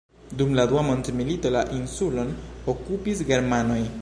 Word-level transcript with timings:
Dum 0.37 0.55
la 0.59 0.63
dua 0.71 0.83
mondmilito, 0.87 1.53
la 1.57 1.63
insulon 1.81 2.35
okupis 2.75 3.27
germanoj. 3.33 3.83